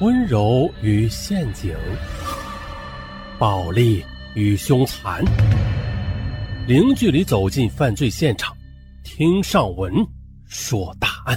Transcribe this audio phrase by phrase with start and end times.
[0.00, 1.74] 温柔与陷阱，
[3.36, 4.04] 暴力
[4.36, 5.24] 与凶残，
[6.68, 8.56] 零距离走进犯罪现场，
[9.02, 9.92] 听上文
[10.46, 11.36] 说大案。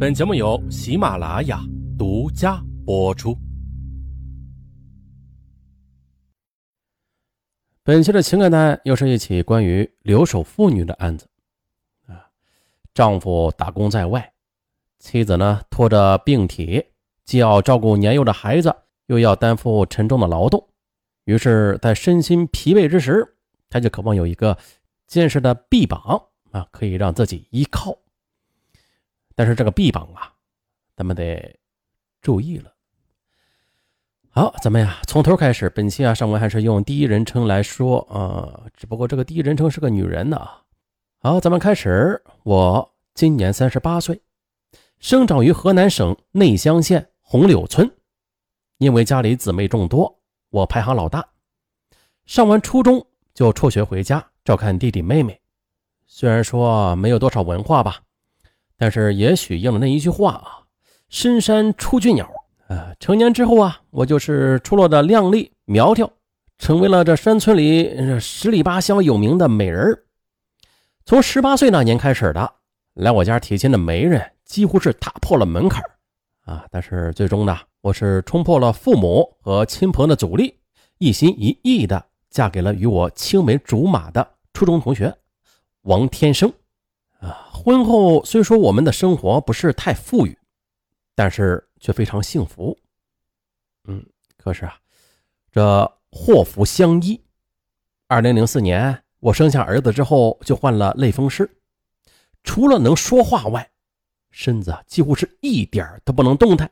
[0.00, 1.60] 本节目由喜马拉雅
[1.96, 3.38] 独家播出。
[7.84, 11.24] 本期的情感案又是一起关于留守妇女的案子。
[12.08, 12.26] 啊，
[12.92, 14.28] 丈夫打工在外。
[14.98, 16.84] 妻子呢，拖着病体，
[17.24, 18.74] 既要照顾年幼的孩子，
[19.06, 20.68] 又要担负沉重的劳动，
[21.24, 23.36] 于是，在身心疲惫之时，
[23.70, 24.58] 他就渴望有一个
[25.06, 27.96] 坚实的臂膀啊，可以让自己依靠。
[29.34, 30.32] 但是这个臂膀啊，
[30.96, 31.58] 咱们得
[32.20, 32.72] 注意了。
[34.30, 35.70] 好，咱们呀，从头开始。
[35.70, 40.48] 本期啊，上文还是用第一人称来说啊，只不过这个第一人称是个女人呢。
[41.18, 42.22] 好，咱们开始。
[42.42, 44.20] 我今年三十八岁。
[45.00, 47.88] 生长于河南省内乡县红柳村，
[48.78, 50.18] 因为家里姊妹众多，
[50.50, 51.24] 我排行老大。
[52.26, 55.40] 上完初中就辍学回家照看弟弟妹妹。
[56.06, 58.00] 虽然说没有多少文化吧，
[58.76, 60.66] 但是也许应了那一句话啊
[61.08, 62.28] ：“深山出俊鸟。”
[62.68, 66.10] 啊，成年之后啊，我就是出落的靓丽苗条，
[66.58, 70.04] 成为了这山村里十里八乡有名的美人
[71.06, 72.52] 从十八岁那年开始的，
[72.98, 74.32] 来我家提亲的媒人。
[74.44, 75.84] 几乎是打破了门槛
[76.46, 76.64] 啊！
[76.70, 80.58] 但是最终呢，我是冲破了父母和亲朋的阻力，
[80.96, 85.14] 一心一意的嫁给了与我青梅竹马的初中同学
[85.82, 86.50] 王天生。
[87.20, 90.38] 啊，婚后虽说我们的生活不是太富裕，
[91.14, 92.74] 但是却非常幸福。
[93.84, 94.02] 嗯，
[94.38, 94.78] 可是啊，
[95.52, 97.22] 这祸福相依。
[98.06, 101.57] 二零零四年，我生下儿子之后就患了类风湿，
[102.48, 103.70] 除了能说话外，
[104.30, 106.70] 身子几乎是一点都不能动弹。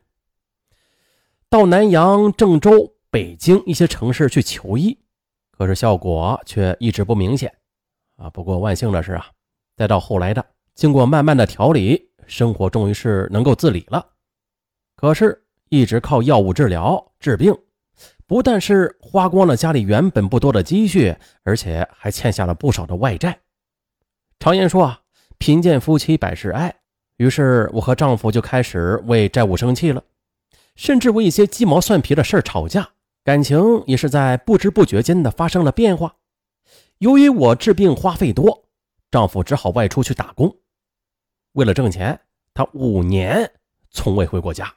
[1.50, 4.98] 到南阳、郑州、北京一些城市去求医，
[5.50, 7.54] 可是效果却一直不明显。
[8.16, 9.26] 啊，不过万幸的是啊，
[9.76, 10.42] 再到后来的
[10.74, 14.04] 经过慢慢的调理，生活终于是能够自理了。
[14.96, 17.54] 可是，一直靠药物治疗治病，
[18.26, 23.38] 不但是花光了家里原本不多的积蓄，而且还欠下了不少的外债。
[24.38, 25.02] 常言说啊，
[25.38, 26.74] 贫贱夫妻百事哀。
[27.16, 30.02] 于是，我和丈夫就开始为债务生气了，
[30.74, 32.90] 甚至为一些鸡毛蒜皮的事吵架，
[33.24, 36.16] 感情也是在不知不觉间的发生了变化。
[36.98, 38.68] 由于我治病花费多，
[39.10, 40.54] 丈夫只好外出去打工。
[41.52, 42.20] 为了挣钱，
[42.52, 43.50] 他五年
[43.90, 44.74] 从未回过家。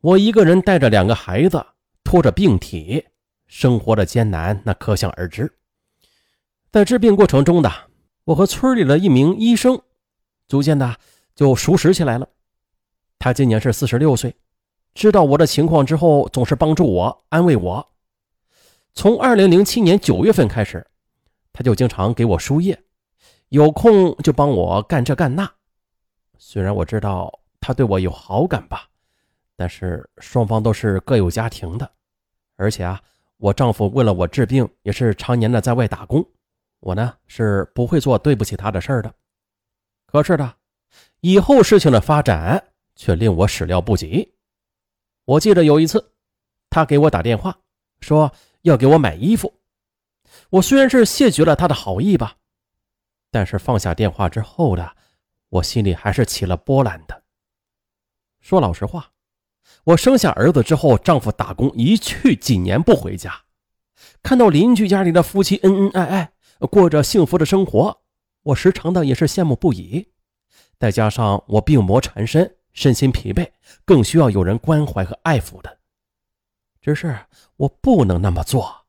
[0.00, 1.64] 我一个人带着两个孩子，
[2.02, 3.04] 拖着病体，
[3.46, 5.52] 生活的艰难那可想而知。
[6.70, 7.70] 在治病过程中的，
[8.28, 9.80] 我和村里的一名医生。
[10.48, 10.96] 逐渐的
[11.34, 12.28] 就熟识起来了。
[13.18, 14.36] 他今年是四十六岁，
[14.94, 17.88] 知道我的情况之后，总是帮助我、安慰我。
[18.92, 20.86] 从二零零七年九月份开始，
[21.54, 22.78] 他就经常给我输液，
[23.48, 25.50] 有空就帮我干这干那。
[26.36, 28.88] 虽然我知道他对我有好感吧，
[29.56, 31.90] 但是双方都是各有家庭的，
[32.56, 33.00] 而且啊，
[33.38, 36.26] 我丈夫为了我治病，也是常年的在外打工，
[36.80, 39.14] 我呢是不会做对不起他的事儿的。
[40.06, 40.54] 可是呢，
[41.20, 44.34] 以后事情的发展却令我始料不及。
[45.24, 46.12] 我记得有一次，
[46.70, 47.58] 他给我打电话
[48.00, 49.60] 说要给我买衣服。
[50.50, 52.36] 我虽然是谢绝了他的好意吧，
[53.30, 54.96] 但是放下电话之后的，
[55.48, 57.24] 我心里还是起了波澜的。
[58.40, 59.12] 说老实话，
[59.84, 63.42] 我生下儿子之后，丈夫打工一去几年不回家，
[64.22, 66.32] 看到邻居家里的夫妻恩恩爱爱，
[66.66, 68.02] 过着幸福的生活。
[68.42, 70.08] 我时常的也是羡慕不已，
[70.78, 73.50] 再加上我病魔缠身，身心疲惫，
[73.84, 75.78] 更需要有人关怀和爱抚的。
[76.80, 77.18] 只是
[77.56, 78.86] 我不能那么做。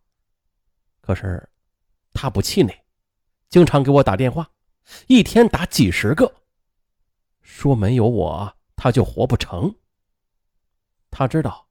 [1.01, 1.49] 可是
[2.13, 2.73] 他不气馁，
[3.49, 4.49] 经常给我打电话，
[5.07, 6.33] 一天打几十个，
[7.41, 9.75] 说没有我他就活不成。
[11.11, 11.67] 他知道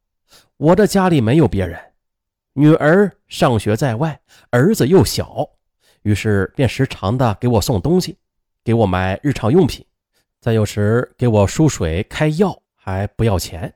[0.56, 1.94] 我的家里没有别人，
[2.52, 4.20] 女儿上学在外，
[4.50, 5.48] 儿子又小。
[6.02, 8.18] 于是便时常的给我送东西，
[8.64, 9.84] 给我买日常用品，
[10.40, 13.74] 再有时给我输水开药，还不要钱。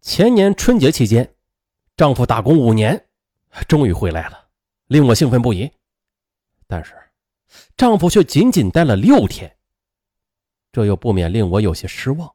[0.00, 1.34] 前年春节期间，
[1.96, 3.08] 丈夫打工五年，
[3.68, 4.48] 终于回来了，
[4.86, 5.70] 令我兴奋不已。
[6.66, 6.94] 但是，
[7.76, 9.56] 丈夫却仅仅待了六天，
[10.72, 12.34] 这又不免令我有些失望。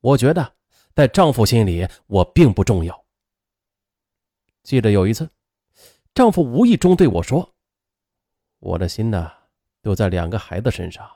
[0.00, 0.54] 我觉得，
[0.94, 3.04] 在丈夫心里，我并不重要。
[4.62, 5.30] 记得有一次。
[6.16, 7.54] 丈夫无意中对我说
[8.58, 9.30] ：“我的心呢，
[9.82, 11.06] 都在两个孩子身上。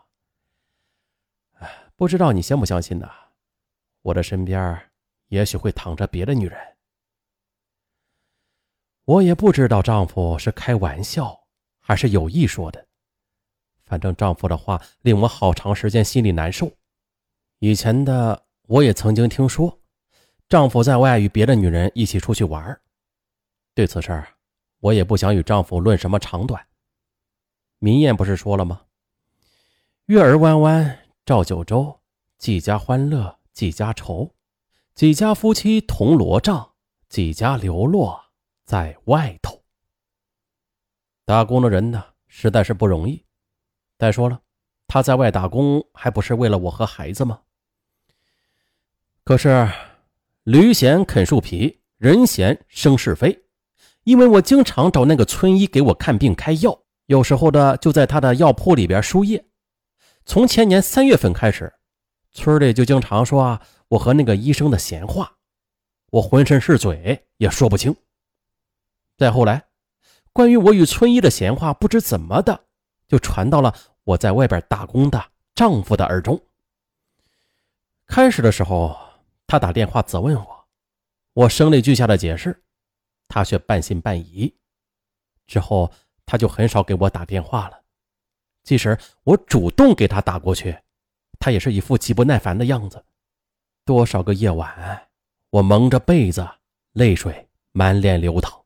[1.52, 3.10] 哎，不知道你相不相信呢？
[4.02, 4.90] 我的身边
[5.28, 6.76] 也许会躺着别的女人。
[9.06, 11.46] 我也不知道丈夫是开玩笑
[11.78, 12.86] 还是有意说的，
[13.86, 16.70] 反正丈夫的话令我好长时间心里难受。
[17.60, 19.80] 以前的我也曾经听说，
[20.46, 22.78] 丈夫在外与别的女人一起出去玩。
[23.72, 24.22] 对此事，
[24.80, 26.66] 我也不想与丈夫论什么长短。
[27.78, 28.82] 民谚不是说了吗？
[30.06, 32.00] 月儿弯弯照九州，
[32.36, 34.34] 几家欢乐几家愁，
[34.94, 36.72] 几家夫妻同罗帐，
[37.08, 38.20] 几家流落
[38.64, 39.62] 在外头。
[41.24, 43.24] 打工的人呢，实在是不容易。
[43.98, 44.42] 再说了，
[44.86, 47.42] 他在外打工，还不是为了我和孩子吗？
[49.22, 49.70] 可是，
[50.42, 53.44] 驴闲啃树皮，人闲生是非。
[54.04, 59.44] 因为我经常找那个村医给我看病开药，有时候的就在他的药铺里边输液。
[60.24, 61.72] 从前年三月份开始，
[62.32, 65.36] 村里就经常说啊，我和那个医生的闲话，
[66.10, 67.94] 我浑身是嘴也说不清。
[69.16, 69.64] 再后来，
[70.32, 72.66] 关于我与村医的闲话，不知怎么的
[73.06, 73.74] 就传到了
[74.04, 75.22] 我在外边打工的
[75.54, 76.40] 丈夫的耳中。
[78.06, 78.96] 开始的时候，
[79.46, 80.64] 他打电话责问我，
[81.34, 82.62] 我声泪俱下的解释。
[83.30, 84.52] 他却半信半疑，
[85.46, 85.90] 之后
[86.26, 87.80] 他就很少给我打电话了。
[88.64, 90.76] 即使我主动给他打过去，
[91.38, 93.04] 他也是一副极不耐烦的样子。
[93.84, 95.08] 多少个夜晚，
[95.50, 96.46] 我蒙着被子，
[96.92, 98.64] 泪水满脸流淌。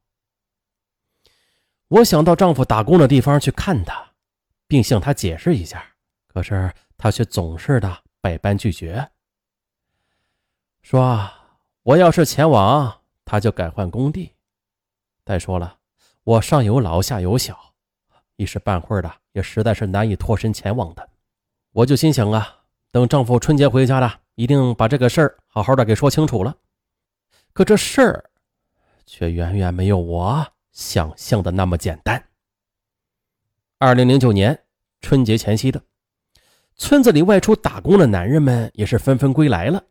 [1.89, 4.13] 我想到丈夫打工的地方去看他，
[4.67, 5.95] 并向他解释一下，
[6.27, 9.11] 可是他却总是的百般拒绝，
[10.83, 11.31] 说
[11.83, 14.34] 我要是前往，他就改换工地。
[15.25, 15.79] 再说了，
[16.23, 17.59] 我上有老下有小，
[18.37, 21.09] 一时半会儿的也实在是难以脱身前往的。
[21.73, 26.55] 我就心想啊，等丈夫春节回家了，一定把这个事儿好好的给说清楚了。
[27.55, 28.31] 可这事儿
[29.07, 32.23] 却远远没有我想象的那么简单。
[33.79, 34.65] 二零零九年
[35.01, 35.83] 春节前夕的，
[36.77, 39.85] 村子里外出打工的男人们也是纷纷归来了，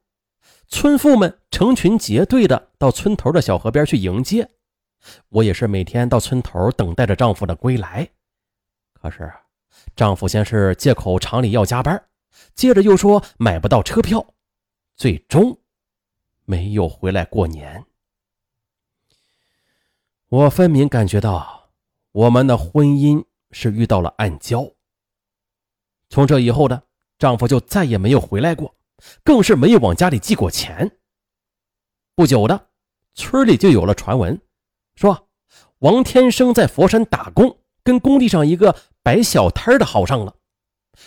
[0.67, 4.51] 村妇们成群结队的到村头的小河边去迎接。
[5.29, 8.09] 我也是每天到村头等待着丈夫的归来，
[8.93, 9.31] 可是
[9.95, 12.03] 丈夫先是借口厂里要加班，
[12.55, 14.33] 接着又说买不到车票，
[14.95, 15.59] 最终
[16.45, 17.85] 没有回来过年。
[20.29, 21.69] 我分明感觉到
[22.11, 24.73] 我们的婚姻是遇到了暗礁。
[26.09, 26.81] 从这以后呢
[27.19, 28.75] 丈夫就再也没有回来过，
[29.23, 30.97] 更是没有往家里寄过钱。
[32.15, 32.69] 不久的，
[33.13, 34.39] 村里就有了传闻。
[34.95, 35.29] 说
[35.79, 40.37] 王天生在佛山打工，跟工地上一个摆小摊的好上了，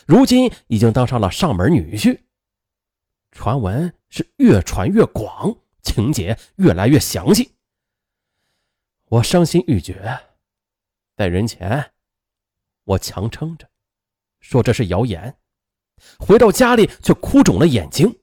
[0.06, 2.20] 如今已经当上了上门女婿。
[3.30, 7.54] 传闻是越传越广，情节越来越详细。
[9.06, 10.20] 我伤心欲绝，
[11.16, 11.92] 在人前，
[12.84, 13.68] 我强撑着
[14.40, 15.38] 说这是谣言，
[16.18, 18.20] 回到家里却哭肿了眼睛。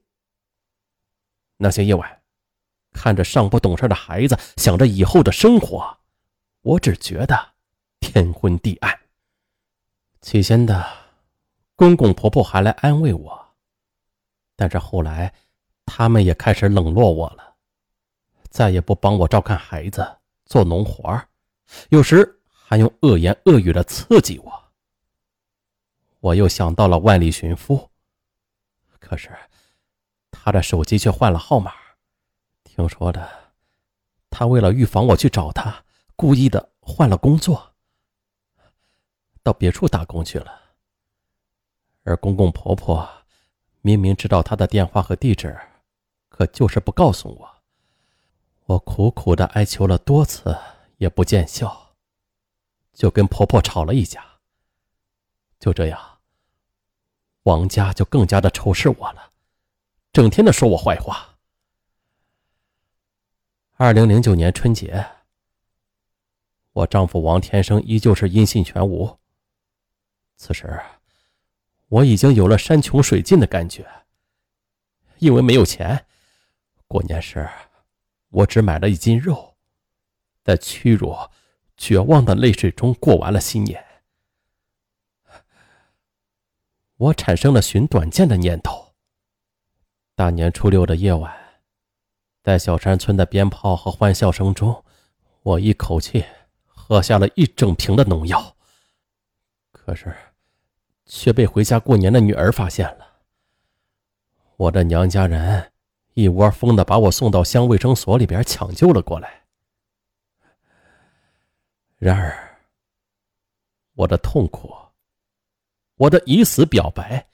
[1.57, 2.22] 那些夜晚。
[2.93, 5.97] 看着尚不懂事的孩子，想着以后的生活，
[6.61, 7.53] 我只觉得
[7.99, 8.97] 天昏地暗。
[10.21, 10.85] 起先的
[11.75, 13.47] 公公婆婆还来安慰我，
[14.55, 15.33] 但是后来
[15.85, 17.55] 他们也开始冷落我了，
[18.49, 21.21] 再也不帮我照看孩子、做农活
[21.89, 24.63] 有时还用恶言恶语的刺激我。
[26.21, 27.89] 我又想到了万里寻夫，
[28.99, 29.29] 可是
[30.31, 31.73] 他的手机却换了号码。
[32.75, 33.53] 听说的，
[34.31, 37.75] 他为了预防我去找他，故意的换了工作，
[39.43, 40.59] 到别处打工去了。
[42.01, 43.07] 而公公婆婆
[43.81, 45.55] 明明知道他的电话和地址，
[46.29, 47.49] 可就是不告诉我。
[48.65, 50.57] 我苦苦的哀求了多次，
[50.97, 51.93] 也不见效，
[52.91, 54.25] 就跟婆婆吵了一架。
[55.59, 56.17] 就这样，
[57.43, 59.31] 王家就更加的仇视我了，
[60.11, 61.32] 整天的说我坏话。
[63.83, 65.05] 二零零九年春节，
[66.71, 69.19] 我丈夫王天生依旧是音信全无。
[70.37, 70.81] 此时，
[71.89, 73.85] 我已经有了山穷水尽的感觉。
[75.17, 76.05] 因为没有钱，
[76.87, 77.45] 过年时
[78.29, 79.57] 我只买了一斤肉，
[80.45, 81.13] 在屈辱、
[81.75, 83.83] 绝望的泪水中过完了新年。
[86.95, 88.93] 我产生了寻短见的念头。
[90.15, 91.42] 大年初六的夜晚。
[92.43, 94.83] 在小山村的鞭炮和欢笑声中，
[95.43, 96.25] 我一口气
[96.65, 98.57] 喝下了一整瓶的农药。
[99.71, 100.13] 可是，
[101.05, 103.21] 却被回家过年的女儿发现了。
[104.57, 105.71] 我的娘家人
[106.15, 109.43] 一窝蜂的把我送到乡卫生所里边抢救了过来。
[111.95, 112.57] 然而，
[113.93, 114.69] 我的痛苦，
[115.95, 117.25] 我的以死表白，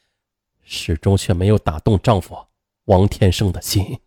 [0.62, 2.38] 始终却没有打动丈夫
[2.86, 4.00] 王天生的心。